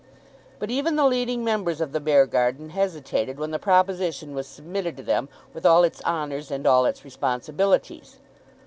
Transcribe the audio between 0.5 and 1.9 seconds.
But even the leading members